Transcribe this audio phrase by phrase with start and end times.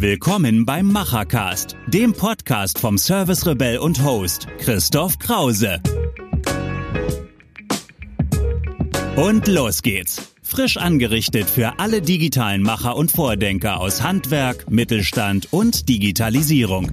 [0.00, 5.82] Willkommen beim Machercast, dem Podcast vom Service Rebell und Host Christoph Krause.
[9.16, 10.36] Und los geht's.
[10.40, 16.92] Frisch angerichtet für alle digitalen Macher und Vordenker aus Handwerk, Mittelstand und Digitalisierung.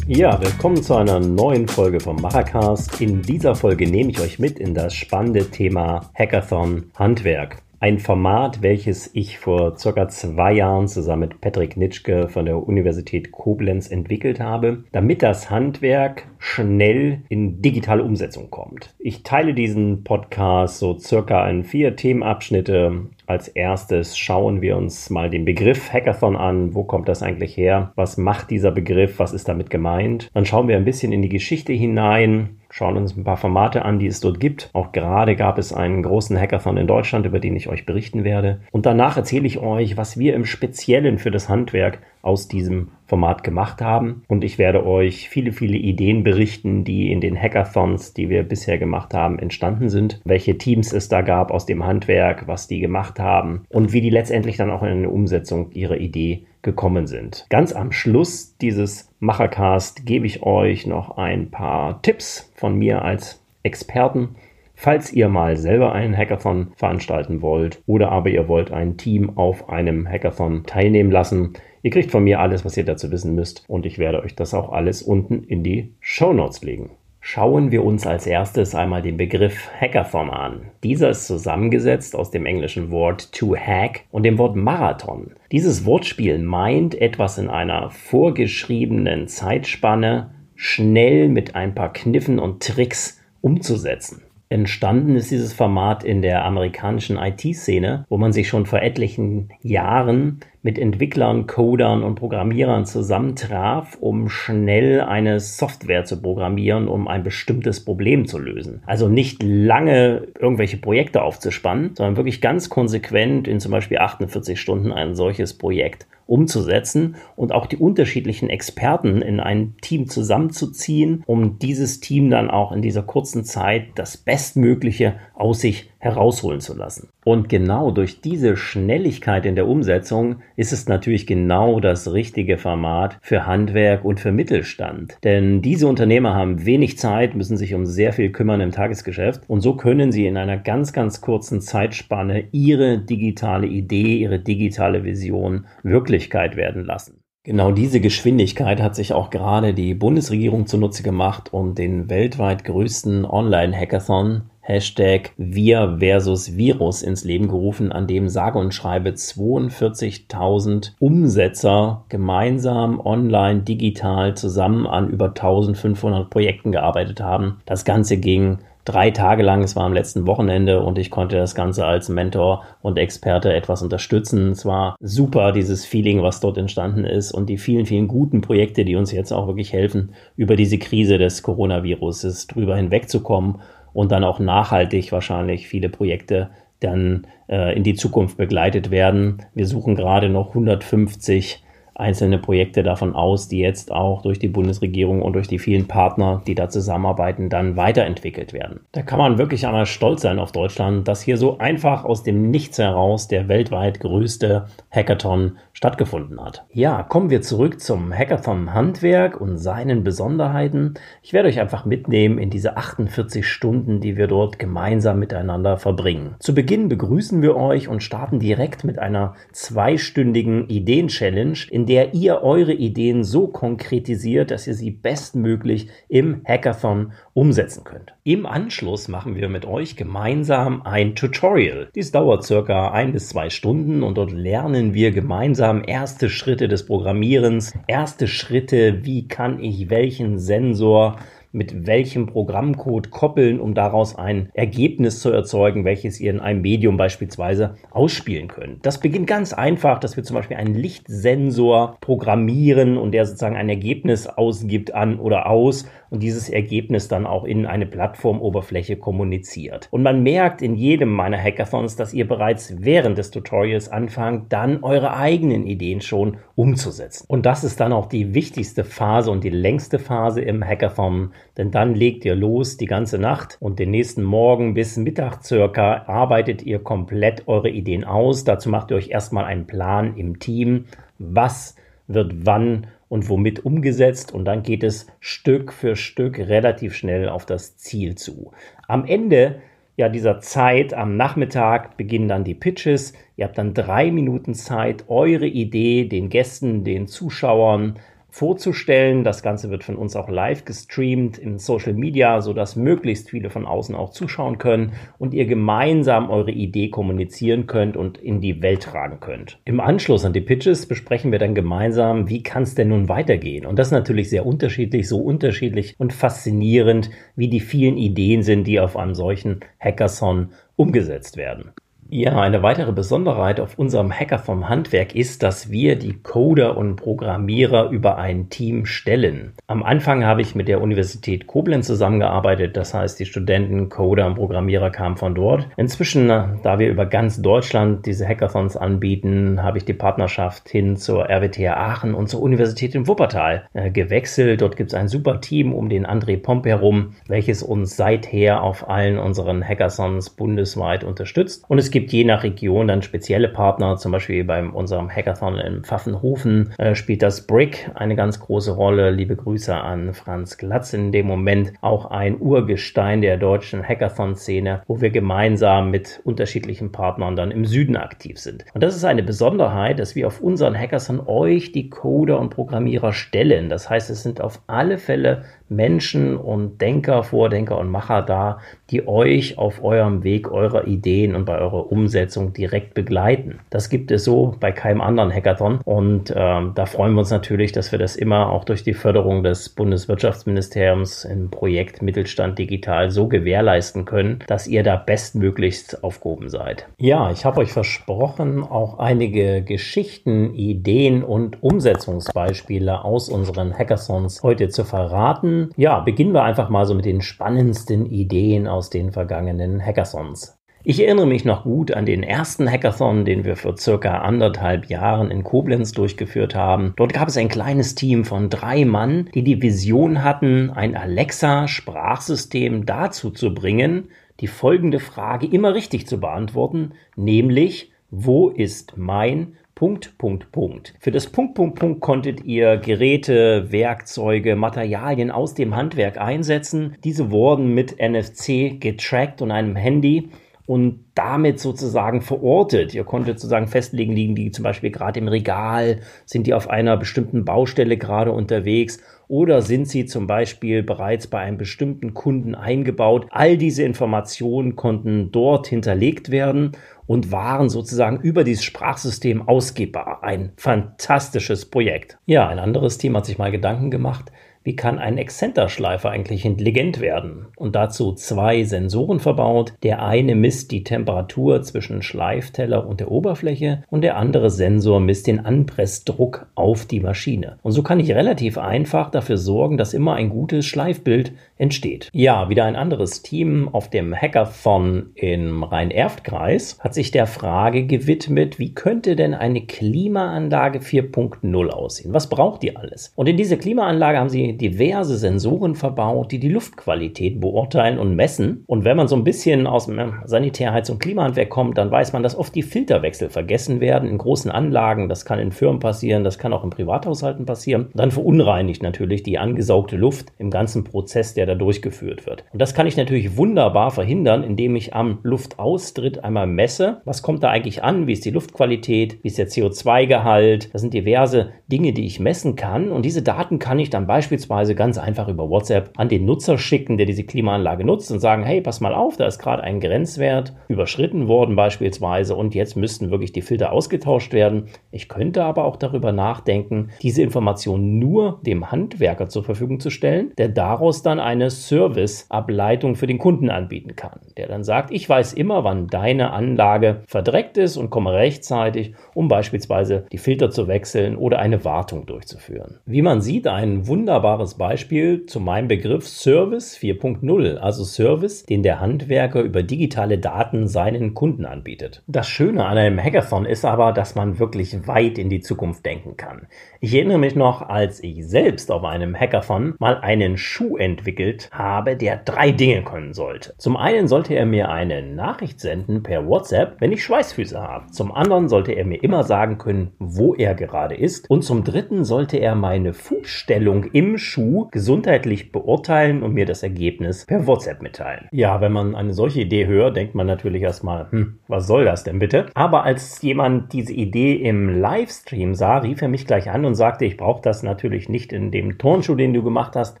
[0.06, 2.98] Ja, willkommen zu einer neuen Folge vom Machercast.
[3.02, 7.62] In dieser Folge nehme ich euch mit in das spannende Thema Hackathon Handwerk.
[7.82, 13.32] Ein Format, welches ich vor circa zwei Jahren zusammen mit Patrick Nitschke von der Universität
[13.32, 18.94] Koblenz entwickelt habe, damit das Handwerk schnell in digitale Umsetzung kommt.
[19.00, 23.06] Ich teile diesen Podcast so circa in vier Themenabschnitte.
[23.26, 26.76] Als erstes schauen wir uns mal den Begriff Hackathon an.
[26.76, 27.92] Wo kommt das eigentlich her?
[27.96, 29.18] Was macht dieser Begriff?
[29.18, 30.30] Was ist damit gemeint?
[30.34, 33.98] Dann schauen wir ein bisschen in die Geschichte hinein schauen uns ein paar Formate an,
[33.98, 34.70] die es dort gibt.
[34.72, 38.60] Auch gerade gab es einen großen Hackathon in Deutschland, über den ich euch berichten werde.
[38.72, 43.44] Und danach erzähle ich euch, was wir im Speziellen für das Handwerk aus diesem Format
[43.44, 44.22] gemacht haben.
[44.26, 48.78] Und ich werde euch viele, viele Ideen berichten, die in den Hackathons, die wir bisher
[48.78, 50.20] gemacht haben, entstanden sind.
[50.24, 54.10] Welche Teams es da gab aus dem Handwerk, was die gemacht haben und wie die
[54.10, 57.46] letztendlich dann auch in eine Umsetzung ihrer Idee gekommen sind.
[57.50, 63.42] Ganz am Schluss dieses Machercast gebe ich euch noch ein paar Tipps von mir als
[63.62, 64.36] Experten.
[64.74, 69.68] Falls ihr mal selber einen Hackathon veranstalten wollt oder aber ihr wollt ein Team auf
[69.68, 73.86] einem Hackathon teilnehmen lassen, ihr kriegt von mir alles, was ihr dazu wissen müsst und
[73.86, 76.90] ich werde euch das auch alles unten in die Show Notes legen.
[77.24, 80.72] Schauen wir uns als erstes einmal den Begriff Hackathon an.
[80.82, 85.30] Dieser ist zusammengesetzt aus dem englischen Wort to hack und dem Wort Marathon.
[85.52, 93.22] Dieses Wortspiel meint, etwas in einer vorgeschriebenen Zeitspanne schnell mit ein paar Kniffen und Tricks
[93.40, 94.22] umzusetzen.
[94.48, 100.40] Entstanden ist dieses Format in der amerikanischen IT-Szene, wo man sich schon vor etlichen Jahren
[100.62, 107.84] mit Entwicklern, Codern und Programmierern zusammentraf, um schnell eine Software zu programmieren, um ein bestimmtes
[107.84, 108.82] Problem zu lösen.
[108.86, 114.92] Also nicht lange irgendwelche Projekte aufzuspannen, sondern wirklich ganz konsequent in zum Beispiel 48 Stunden
[114.92, 122.00] ein solches Projekt umzusetzen und auch die unterschiedlichen Experten in ein Team zusammenzuziehen, um dieses
[122.00, 127.10] Team dann auch in dieser kurzen Zeit das Bestmögliche aus sich herausholen zu lassen.
[127.24, 133.18] Und genau durch diese Schnelligkeit in der Umsetzung ist es natürlich genau das richtige Format
[133.22, 135.16] für Handwerk und für Mittelstand.
[135.22, 139.60] Denn diese Unternehmer haben wenig Zeit, müssen sich um sehr viel kümmern im Tagesgeschäft und
[139.60, 145.66] so können sie in einer ganz, ganz kurzen Zeitspanne ihre digitale Idee, ihre digitale Vision
[145.84, 147.22] Wirklichkeit werden lassen.
[147.44, 153.24] Genau diese Geschwindigkeit hat sich auch gerade die Bundesregierung zunutze gemacht und den weltweit größten
[153.24, 162.04] Online-Hackathon Hashtag Wir versus Virus ins Leben gerufen, an dem sage und schreibe 42.000 Umsetzer
[162.08, 167.60] gemeinsam online, digital zusammen an über 1500 Projekten gearbeitet haben.
[167.66, 169.64] Das Ganze ging drei Tage lang.
[169.64, 173.82] Es war am letzten Wochenende und ich konnte das Ganze als Mentor und Experte etwas
[173.82, 174.52] unterstützen.
[174.52, 178.84] Es war super, dieses Feeling, was dort entstanden ist und die vielen, vielen guten Projekte,
[178.84, 183.56] die uns jetzt auch wirklich helfen, über diese Krise des Coronavirus drüber hinwegzukommen
[183.92, 189.42] und dann auch nachhaltig wahrscheinlich viele Projekte dann äh, in die Zukunft begleitet werden.
[189.54, 191.62] Wir suchen gerade noch 150
[192.02, 196.42] einzelne Projekte davon aus, die jetzt auch durch die Bundesregierung und durch die vielen Partner,
[196.46, 198.80] die da zusammenarbeiten, dann weiterentwickelt werden.
[198.92, 202.50] Da kann man wirklich einmal stolz sein auf Deutschland, dass hier so einfach aus dem
[202.50, 206.64] Nichts heraus der weltweit größte Hackathon stattgefunden hat.
[206.72, 210.94] Ja, kommen wir zurück zum Hackathon Handwerk und seinen Besonderheiten.
[211.22, 216.36] Ich werde euch einfach mitnehmen in diese 48 Stunden, die wir dort gemeinsam miteinander verbringen.
[216.38, 222.42] Zu Beginn begrüßen wir euch und starten direkt mit einer zweistündigen Ideen-Challenge, in der ihr
[222.42, 228.14] eure Ideen so konkretisiert, dass ihr sie bestmöglich im Hackathon umsetzen könnt.
[228.24, 231.88] Im Anschluss machen wir mit euch gemeinsam ein Tutorial.
[231.94, 236.86] Dies dauert circa ein bis zwei Stunden und dort lernen wir gemeinsam erste Schritte des
[236.86, 241.16] Programmierens, erste Schritte, wie kann ich welchen Sensor
[241.52, 246.96] mit welchem Programmcode koppeln, um daraus ein Ergebnis zu erzeugen, welches ihr in einem Medium
[246.96, 248.84] beispielsweise ausspielen könnt.
[248.84, 253.68] Das beginnt ganz einfach, dass wir zum Beispiel einen Lichtsensor programmieren und der sozusagen ein
[253.68, 259.88] Ergebnis ausgibt an oder aus und dieses Ergebnis dann auch in eine Plattformoberfläche kommuniziert.
[259.90, 264.84] Und man merkt in jedem meiner Hackathons, dass ihr bereits während des Tutorials anfangt, dann
[264.84, 267.24] eure eigenen Ideen schon umzusetzen.
[267.28, 271.70] Und das ist dann auch die wichtigste Phase und die längste Phase im Hackathon, denn
[271.70, 276.62] dann legt ihr los die ganze Nacht und den nächsten Morgen bis Mittag circa arbeitet
[276.62, 278.44] ihr komplett eure Ideen aus.
[278.44, 280.84] Dazu macht ihr euch erstmal einen Plan im Team,
[281.18, 281.74] was
[282.06, 287.44] wird wann und womit umgesetzt und dann geht es Stück für Stück relativ schnell auf
[287.44, 288.52] das Ziel zu.
[288.88, 289.60] Am Ende
[289.98, 293.12] ja, dieser Zeit am Nachmittag beginnen dann die Pitches.
[293.36, 297.98] Ihr habt dann drei Minuten Zeit, eure Idee den Gästen, den Zuschauern
[298.32, 299.24] vorzustellen.
[299.24, 303.66] Das Ganze wird von uns auch live gestreamt in Social Media, sodass möglichst viele von
[303.66, 308.84] außen auch zuschauen können und ihr gemeinsam eure Idee kommunizieren könnt und in die Welt
[308.84, 309.60] tragen könnt.
[309.66, 313.66] Im Anschluss an die Pitches besprechen wir dann gemeinsam, wie kann es denn nun weitergehen?
[313.66, 318.66] Und das ist natürlich sehr unterschiedlich, so unterschiedlich und faszinierend, wie die vielen Ideen sind,
[318.66, 321.72] die auf einem solchen Hackathon umgesetzt werden.
[322.14, 326.96] Ja, eine weitere Besonderheit auf unserem Hacker vom Handwerk ist, dass wir die Coder und
[326.96, 329.54] Programmierer über ein Team stellen.
[329.66, 334.34] Am Anfang habe ich mit der Universität Koblenz zusammengearbeitet, das heißt die Studenten, Coder und
[334.34, 335.70] Programmierer kamen von dort.
[335.78, 341.30] Inzwischen, da wir über ganz Deutschland diese Hackathons anbieten, habe ich die Partnerschaft hin zur
[341.30, 344.60] RWTH Aachen und zur Universität in Wuppertal äh, gewechselt.
[344.60, 348.90] Dort gibt es ein super Team um den André Pomp herum, welches uns seither auf
[348.90, 351.64] allen unseren Hackathons bundesweit unterstützt.
[351.68, 355.56] Und es gibt gibt je nach Region dann spezielle Partner, zum Beispiel bei unserem Hackathon
[355.58, 359.12] in Pfaffenhofen äh, spielt das Brick eine ganz große Rolle.
[359.12, 365.00] Liebe Grüße an Franz Glatz in dem Moment, auch ein Urgestein der deutschen Hackathon-Szene, wo
[365.00, 368.64] wir gemeinsam mit unterschiedlichen Partnern dann im Süden aktiv sind.
[368.74, 373.12] Und das ist eine Besonderheit, dass wir auf unseren Hackathon euch die Coder und Programmierer
[373.12, 373.68] stellen.
[373.68, 378.58] Das heißt, es sind auf alle Fälle Menschen und Denker, Vordenker und Macher da,
[378.90, 383.60] die euch auf eurem Weg eurer Ideen und bei eurer Umsetzung direkt begleiten.
[383.70, 387.72] Das gibt es so bei keinem anderen Hackathon und ähm, da freuen wir uns natürlich,
[387.72, 393.28] dass wir das immer auch durch die Förderung des Bundeswirtschaftsministeriums im Projekt Mittelstand Digital so
[393.28, 396.86] gewährleisten können, dass ihr da bestmöglichst aufgehoben seid.
[396.98, 404.68] Ja, ich habe euch versprochen, auch einige Geschichten, Ideen und Umsetzungsbeispiele aus unseren Hackathons heute
[404.68, 409.84] zu verraten ja, beginnen wir einfach mal so mit den spannendsten Ideen aus den vergangenen
[409.84, 410.58] Hackathons.
[410.84, 415.30] Ich erinnere mich noch gut an den ersten Hackathon, den wir für circa anderthalb Jahren
[415.30, 416.92] in Koblenz durchgeführt haben.
[416.96, 422.84] Dort gab es ein kleines Team von drei Mann, die die Vision hatten, ein Alexa-Sprachsystem
[422.84, 424.08] dazu zu bringen,
[424.40, 430.94] die folgende Frage immer richtig zu beantworten, nämlich, wo ist mein Punkt, Punkt, Punkt.
[431.00, 436.94] Für das Punkt, Punkt, Punkt konntet ihr Geräte, Werkzeuge, Materialien aus dem Handwerk einsetzen.
[437.02, 440.30] Diese wurden mit NFC getrackt und einem Handy
[440.66, 442.94] und damit sozusagen verortet.
[442.94, 446.96] Ihr konntet sozusagen festlegen, liegen die zum Beispiel gerade im Regal, sind die auf einer
[446.96, 453.26] bestimmten Baustelle gerade unterwegs oder sind sie zum Beispiel bereits bei einem bestimmten Kunden eingebaut.
[453.30, 456.72] All diese Informationen konnten dort hinterlegt werden
[457.06, 460.22] und waren sozusagen über dieses Sprachsystem ausgebbar.
[460.22, 462.18] Ein fantastisches Projekt.
[462.26, 464.32] Ja, ein anderes Team hat sich mal Gedanken gemacht,
[464.64, 467.46] wie kann ein Exzenterschleifer eigentlich intelligent werden?
[467.56, 469.74] Und dazu zwei Sensoren verbaut.
[469.82, 475.26] Der eine misst die Temperatur zwischen Schleifteller und der Oberfläche und der andere Sensor misst
[475.26, 477.58] den Anpressdruck auf die Maschine.
[477.62, 482.08] Und so kann ich relativ einfach dafür sorgen, dass immer ein gutes Schleifbild entsteht.
[482.12, 488.58] Ja, wieder ein anderes Team auf dem Hackathon im Rhein-Erft-Kreis hat sich der Frage gewidmet,
[488.58, 492.12] wie könnte denn eine Klimaanlage 4.0 aussehen?
[492.12, 493.12] Was braucht die alles?
[493.16, 498.64] Und in diese Klimaanlage haben sie diverse Sensoren verbaut, die die Luftqualität beurteilen und messen.
[498.66, 502.22] Und wenn man so ein bisschen aus dem Sanitärheits- und Klimahandwerk kommt, dann weiß man,
[502.22, 505.08] dass oft die Filterwechsel vergessen werden in großen Anlagen.
[505.08, 507.88] Das kann in Firmen passieren, das kann auch in Privathaushalten passieren.
[507.94, 512.44] Dann verunreinigt natürlich die angesaugte Luft im ganzen Prozess, der da durchgeführt wird.
[512.52, 517.42] Und das kann ich natürlich wunderbar verhindern, indem ich am Luftaustritt einmal messe, was kommt
[517.42, 520.72] da eigentlich an, wie ist die Luftqualität, wie ist der CO2-Gehalt.
[520.72, 522.90] Das sind diverse Dinge, die ich messen kann.
[522.90, 526.58] Und diese Daten kann ich dann beispielsweise beispielsweise ganz einfach über WhatsApp an den Nutzer
[526.58, 529.80] schicken, der diese Klimaanlage nutzt und sagen, hey, pass mal auf, da ist gerade ein
[529.80, 534.66] Grenzwert überschritten worden beispielsweise und jetzt müssten wirklich die Filter ausgetauscht werden.
[534.90, 540.32] Ich könnte aber auch darüber nachdenken, diese Information nur dem Handwerker zur Verfügung zu stellen,
[540.38, 545.32] der daraus dann eine Serviceableitung für den Kunden anbieten kann, der dann sagt, ich weiß
[545.32, 551.16] immer, wann deine Anlage verdreckt ist und komme rechtzeitig, um beispielsweise die Filter zu wechseln
[551.16, 552.80] oder eine Wartung durchzuführen.
[552.86, 558.62] Wie man sieht, ein wunderbar wunderbares Beispiel zu meinem Begriff Service 4.0, also Service, den
[558.62, 562.02] der Handwerker über digitale Daten seinen Kunden anbietet.
[562.06, 566.16] Das Schöne an einem Hackathon ist aber, dass man wirklich weit in die Zukunft denken
[566.16, 566.46] kann.
[566.80, 571.96] Ich erinnere mich noch, als ich selbst auf einem Hackathon mal einen Schuh entwickelt habe,
[571.96, 573.54] der drei Dinge können sollte.
[573.58, 577.90] Zum einen sollte er mir eine Nachricht senden per WhatsApp, wenn ich Schweißfüße habe.
[577.90, 581.28] Zum anderen sollte er mir immer sagen können, wo er gerade ist.
[581.28, 587.26] Und zum dritten sollte er meine Fußstellung im Schuh gesundheitlich beurteilen und mir das Ergebnis
[587.26, 588.28] per WhatsApp mitteilen.
[588.32, 592.04] Ja, wenn man eine solche Idee hört, denkt man natürlich erstmal, hm, was soll das
[592.04, 592.46] denn bitte?
[592.54, 597.04] Aber als jemand diese Idee im Livestream sah, rief er mich gleich an und sagte,
[597.04, 600.00] ich brauche das natürlich nicht in dem Turnschuh, den du gemacht hast,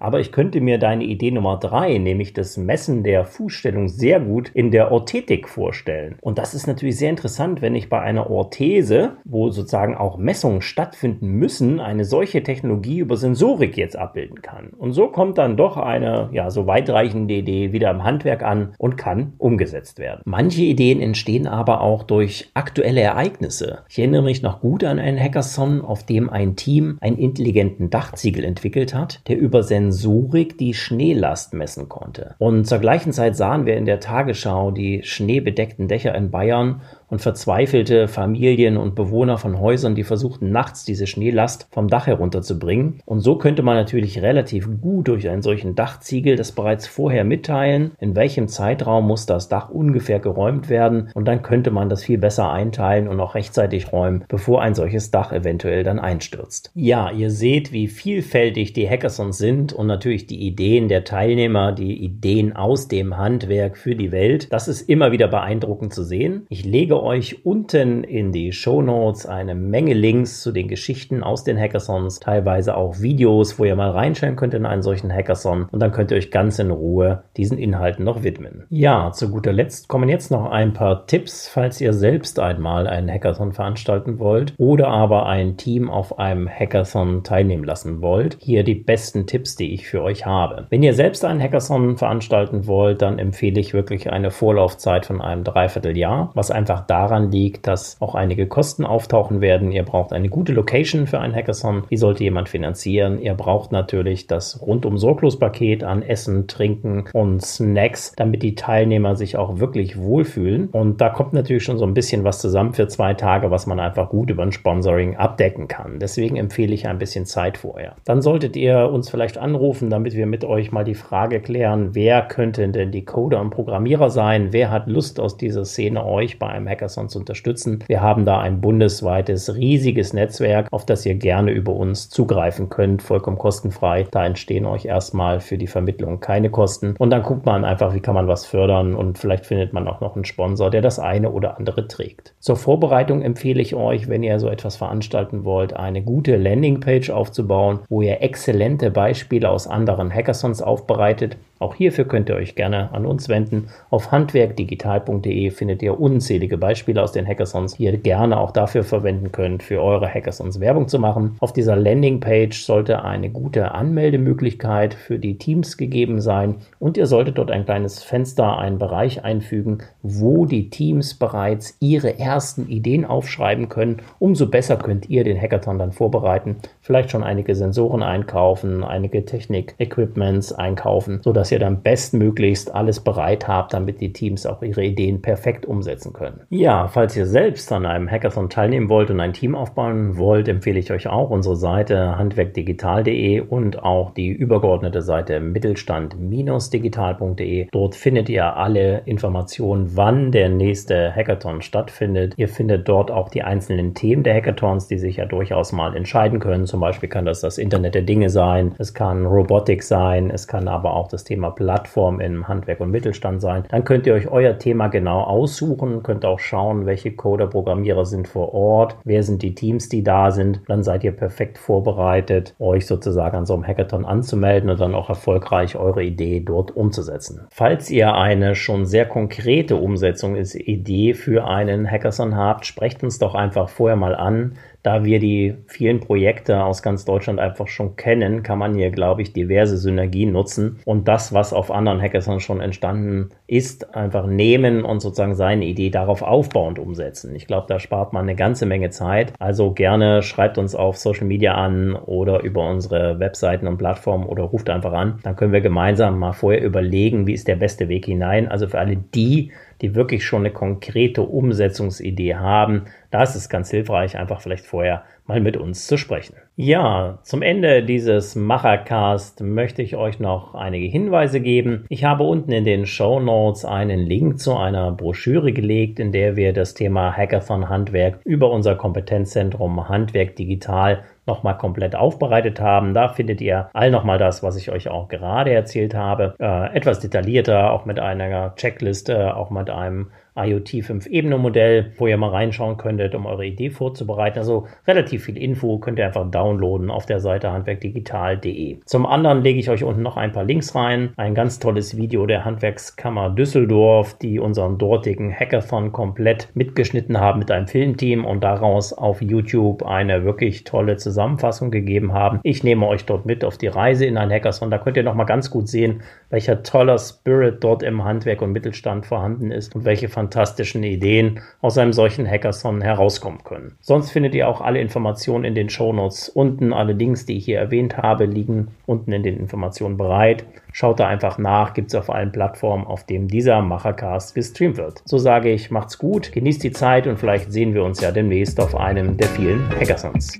[0.00, 4.50] aber ich könnte mir deine Idee Nummer drei, nämlich das Messen der Fußstellung, sehr gut
[4.54, 6.16] in der Orthetik vorstellen.
[6.20, 10.62] Und das ist natürlich sehr interessant, wenn ich bei einer Orthese, wo sozusagen auch Messungen
[10.62, 14.68] stattfinden müssen, eine solche Technologie über Sensorik jetzt abbilden kann.
[14.76, 18.96] Und so kommt dann doch eine ja so weitreichende Idee wieder im Handwerk an und
[18.96, 20.20] kann umgesetzt werden.
[20.24, 23.78] Manche Ideen entstehen aber auch durch aktuelle Ereignisse.
[23.88, 28.44] Ich erinnere mich noch gut an einen Hackathon, auf dem ein Team einen intelligenten Dachziegel
[28.44, 32.34] entwickelt hat, der über Sensorik die Schneelast messen konnte.
[32.38, 37.20] Und zur gleichen Zeit sahen wir in der Tagesschau die schneebedeckten Dächer in Bayern und
[37.20, 43.00] verzweifelte Familien und Bewohner von Häusern, die versuchten nachts diese Schneelast vom Dach herunterzubringen.
[43.04, 47.90] Und so könnte man natürlich relativ gut durch einen solchen Dachziegel das bereits vorher mitteilen,
[48.00, 52.16] in welchem Zeitraum muss das Dach ungefähr geräumt werden und dann könnte man das viel
[52.16, 56.70] besser einteilen und auch rechtzeitig räumen, bevor ein solches Dach eventuell dann einstürzt.
[56.74, 62.02] Ja, ihr seht, wie vielfältig die Hackathons sind und natürlich die Ideen der Teilnehmer, die
[62.02, 64.50] Ideen aus dem Handwerk für die Welt.
[64.50, 66.46] Das ist immer wieder beeindruckend zu sehen.
[66.48, 71.44] Ich lege euch unten in die Show Notes eine Menge Links zu den Geschichten aus
[71.44, 75.80] den Hackathons, teilweise auch Videos, wo ihr mal reinschauen könnt in einen solchen Hackathon und
[75.80, 78.64] dann könnt ihr euch ganz in Ruhe diesen Inhalten noch widmen.
[78.70, 83.10] Ja, zu guter Letzt kommen jetzt noch ein paar Tipps, falls ihr selbst einmal einen
[83.10, 88.36] Hackathon veranstalten wollt oder aber ein Team auf einem Hackathon teilnehmen lassen wollt.
[88.40, 90.66] Hier die besten Tipps, die ich für euch habe.
[90.70, 95.44] Wenn ihr selbst einen Hackathon veranstalten wollt, dann empfehle ich wirklich eine Vorlaufzeit von einem
[95.44, 99.72] Dreivierteljahr, was einfach daran liegt, dass auch einige Kosten auftauchen werden.
[99.72, 101.84] Ihr braucht eine gute Location für ein Hackathon.
[101.90, 103.18] Die sollte jemand finanzieren.
[103.18, 109.16] Ihr braucht natürlich das rundum sorglos Paket an Essen, Trinken und Snacks, damit die Teilnehmer
[109.16, 110.68] sich auch wirklich wohlfühlen.
[110.68, 113.80] Und da kommt natürlich schon so ein bisschen was zusammen für zwei Tage, was man
[113.80, 115.98] einfach gut über ein Sponsoring abdecken kann.
[115.98, 117.96] Deswegen empfehle ich ein bisschen Zeit vorher.
[118.04, 122.20] Dann solltet ihr uns vielleicht anrufen, damit wir mit euch mal die Frage klären, wer
[122.20, 124.48] könnte denn die Coder und Programmierer sein?
[124.50, 127.84] Wer hat Lust aus dieser Szene euch bei einem Hackathon Hackathon zu unterstützen.
[127.86, 133.02] Wir haben da ein bundesweites, riesiges Netzwerk, auf das ihr gerne über uns zugreifen könnt,
[133.02, 134.06] vollkommen kostenfrei.
[134.10, 136.94] Da entstehen euch erstmal für die Vermittlung keine Kosten.
[136.98, 140.00] Und dann guckt man einfach, wie kann man was fördern und vielleicht findet man auch
[140.00, 142.34] noch einen Sponsor, der das eine oder andere trägt.
[142.40, 147.80] Zur Vorbereitung empfehle ich euch, wenn ihr so etwas veranstalten wollt, eine gute Landingpage aufzubauen,
[147.88, 153.06] wo ihr exzellente Beispiele aus anderen Hackathons aufbereitet auch hierfür könnt ihr euch gerne an
[153.06, 153.68] uns wenden.
[153.88, 159.32] Auf handwerkdigital.de findet ihr unzählige Beispiele aus den Hackathons, die ihr gerne auch dafür verwenden
[159.32, 161.36] könnt, für eure Hackathons Werbung zu machen.
[161.38, 167.38] Auf dieser Landingpage sollte eine gute Anmeldemöglichkeit für die Teams gegeben sein und ihr solltet
[167.38, 173.68] dort ein kleines Fenster, einen Bereich einfügen, wo die Teams bereits ihre ersten Ideen aufschreiben
[173.68, 174.02] können.
[174.18, 176.56] Umso besser könnt ihr den Hackathon dann vorbereiten.
[176.80, 183.74] Vielleicht schon einige Sensoren einkaufen, einige Technik-Equipments einkaufen, sodass ihr dann bestmöglichst alles bereit habt,
[183.74, 186.40] damit die Teams auch ihre Ideen perfekt umsetzen können.
[186.50, 190.78] Ja, falls ihr selbst an einem Hackathon teilnehmen wollt und ein Team aufbauen wollt, empfehle
[190.78, 197.68] ich euch auch unsere Seite handwerkdigital.de und auch die übergeordnete Seite mittelstand-digital.de.
[197.70, 202.34] Dort findet ihr alle Informationen, wann der nächste Hackathon stattfindet.
[202.36, 206.40] Ihr findet dort auch die einzelnen Themen der Hackathons, die sich ja durchaus mal entscheiden
[206.40, 206.66] können.
[206.66, 210.68] Zum Beispiel kann das das Internet der Dinge sein, es kann Robotik sein, es kann
[210.68, 213.64] aber auch das Thema Thema Plattform im Handwerk und Mittelstand sein.
[213.68, 218.28] Dann könnt ihr euch euer Thema genau aussuchen, könnt auch schauen, welche Coder, Programmierer sind
[218.28, 220.60] vor Ort, wer sind die Teams, die da sind.
[220.68, 225.08] Dann seid ihr perfekt vorbereitet, euch sozusagen an so einem Hackathon anzumelden und dann auch
[225.08, 227.48] erfolgreich eure Idee dort umzusetzen.
[227.50, 233.18] Falls ihr eine schon sehr konkrete Umsetzung ist, Idee für einen Hackathon habt, sprecht uns
[233.18, 237.94] doch einfach vorher mal an Da wir die vielen Projekte aus ganz Deutschland einfach schon
[237.94, 242.42] kennen, kann man hier, glaube ich, diverse Synergien nutzen und das, was auf anderen Hackathons
[242.42, 247.34] schon entstanden ist, einfach nehmen und sozusagen seine Idee darauf aufbauend umsetzen.
[247.36, 249.32] Ich glaube, da spart man eine ganze Menge Zeit.
[249.38, 254.42] Also gerne schreibt uns auf Social Media an oder über unsere Webseiten und Plattformen oder
[254.42, 255.20] ruft einfach an.
[255.22, 258.48] Dann können wir gemeinsam mal vorher überlegen, wie ist der beste Weg hinein.
[258.48, 263.70] Also für alle die, die wirklich schon eine konkrete Umsetzungsidee haben, da ist es ganz
[263.70, 266.36] hilfreich, einfach vielleicht vorher mal mit uns zu sprechen.
[266.56, 271.84] Ja, zum Ende dieses Machercast möchte ich euch noch einige Hinweise geben.
[271.88, 276.36] Ich habe unten in den Show Notes einen Link zu einer Broschüre gelegt, in der
[276.36, 282.94] wir das Thema Hackathon Handwerk über unser Kompetenzzentrum Handwerk Digital nochmal komplett aufbereitet haben.
[282.94, 286.34] Da findet ihr all nochmal das, was ich euch auch gerade erzählt habe.
[286.38, 292.30] Äh, etwas detaillierter, auch mit einer Checkliste, auch mit einem IoT 5-Ebene-Modell, wo ihr mal
[292.30, 294.38] reinschauen könntet, um eure Idee vorzubereiten.
[294.38, 298.78] Also relativ viel Info könnt ihr einfach downloaden auf der Seite handwerkdigital.de.
[298.84, 301.12] Zum anderen lege ich euch unten noch ein paar Links rein.
[301.16, 307.50] Ein ganz tolles Video der Handwerkskammer Düsseldorf, die unseren dortigen Hackathon komplett mitgeschnitten haben mit
[307.50, 312.40] einem Filmteam und daraus auf YouTube eine wirklich tolle Zusammenfassung gegeben haben.
[312.42, 314.70] Ich nehme euch dort mit auf die Reise in ein Hackathon.
[314.70, 318.52] Da könnt ihr noch mal ganz gut sehen, welcher toller Spirit dort im Handwerk und
[318.52, 323.76] Mittelstand vorhanden ist und welche fantastischen Ideen aus einem solchen Hackathon herauskommen können.
[323.80, 326.72] Sonst findet ihr auch alle Informationen in den Shownotes unten.
[326.72, 330.44] Alle Links, die ich hier erwähnt habe, liegen unten in den Informationen bereit.
[330.72, 335.02] Schaut da einfach nach, gibt es auf allen Plattformen, auf dem dieser Machercast gestreamt wird.
[335.04, 338.60] So sage ich, macht's gut, genießt die Zeit und vielleicht sehen wir uns ja demnächst
[338.60, 340.38] auf einem der vielen Hackathons.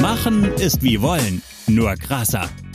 [0.00, 2.48] Machen ist wie wollen, nur krasser.